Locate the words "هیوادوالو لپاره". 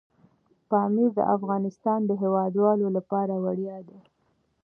2.21-3.33